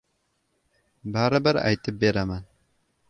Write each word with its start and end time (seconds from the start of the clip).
—Baribir 1.17 1.61
aytib 1.67 2.01
beraman! 2.05 2.49